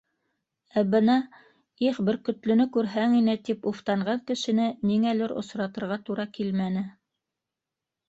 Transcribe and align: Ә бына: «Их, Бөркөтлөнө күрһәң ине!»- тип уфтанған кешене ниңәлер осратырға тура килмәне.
Ә 0.81 0.83
бына: 0.93 1.17
«Их, 1.89 1.99
Бөркөтлөнө 2.07 2.67
күрһәң 2.79 3.15
ине!»- 3.19 3.37
тип 3.51 3.69
уфтанған 3.75 4.27
кешене 4.33 4.69
ниңәлер 4.93 5.39
осратырға 5.45 6.03
тура 6.11 6.31
килмәне. 6.41 6.89